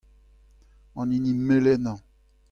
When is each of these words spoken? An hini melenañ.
An 0.99 1.09
hini 1.13 1.31
melenañ. 1.47 1.99